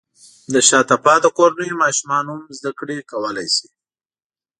[0.53, 3.67] د شاته پاتې کورنیو ماشومان هم زده کړې کولی شي.